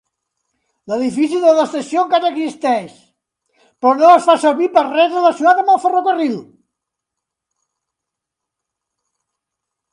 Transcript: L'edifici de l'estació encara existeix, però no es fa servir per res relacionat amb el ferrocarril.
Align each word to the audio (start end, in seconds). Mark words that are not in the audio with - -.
L'edifici 0.91 1.41
de 1.43 1.51
l'estació 1.59 1.99
encara 2.05 2.31
existeix, 2.33 2.95
però 3.85 3.93
no 3.99 4.09
es 4.15 4.27
fa 4.31 4.37
servir 4.47 4.71
per 4.79 4.85
res 4.89 5.13
relacionat 5.19 5.63
amb 5.63 5.77
el 5.77 5.81
ferrocarril. 5.87 6.43